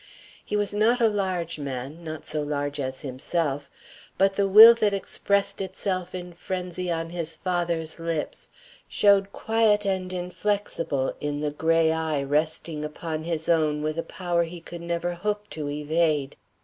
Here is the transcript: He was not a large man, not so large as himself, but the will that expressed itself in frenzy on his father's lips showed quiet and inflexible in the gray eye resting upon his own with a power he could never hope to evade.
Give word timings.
He 0.43 0.55
was 0.55 0.73
not 0.73 0.99
a 0.99 1.07
large 1.07 1.59
man, 1.59 2.03
not 2.03 2.25
so 2.25 2.41
large 2.41 2.79
as 2.79 3.01
himself, 3.01 3.69
but 4.17 4.33
the 4.33 4.47
will 4.47 4.73
that 4.73 4.95
expressed 4.95 5.61
itself 5.61 6.15
in 6.15 6.33
frenzy 6.33 6.89
on 6.89 7.11
his 7.11 7.35
father's 7.35 7.99
lips 7.99 8.49
showed 8.87 9.31
quiet 9.31 9.85
and 9.85 10.11
inflexible 10.11 11.13
in 11.21 11.41
the 11.41 11.51
gray 11.51 11.91
eye 11.91 12.23
resting 12.23 12.83
upon 12.83 13.25
his 13.25 13.47
own 13.47 13.83
with 13.83 13.99
a 13.99 14.01
power 14.01 14.45
he 14.45 14.59
could 14.59 14.81
never 14.81 15.13
hope 15.13 15.47
to 15.51 15.69
evade. 15.69 16.35